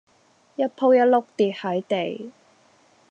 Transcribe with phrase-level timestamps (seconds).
[0.55, 2.31] 一僕一碌跌係地